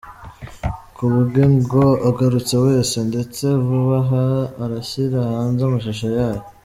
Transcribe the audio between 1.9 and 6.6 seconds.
agarutse wese ndetse vuba aha arashyira hanze amashusho yayo.